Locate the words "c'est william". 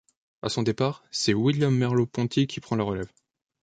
1.11-1.75